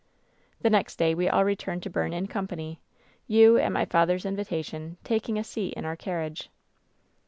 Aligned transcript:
"The 0.61 0.71
next 0.71 0.95
day 0.95 1.13
we 1.13 1.29
all 1.29 1.45
returned 1.45 1.83
to 1.83 1.89
Berne 1.91 2.11
in 2.11 2.25
company— 2.25 2.79
^you, 3.29 3.63
at 3.63 3.71
my 3.71 3.85
father's 3.85 4.25
invitation, 4.25 4.97
taking 5.03 5.37
a 5.37 5.43
seat 5.43 5.75
in 5.75 5.85
our 5.85 5.95
carriage. 5.95 6.49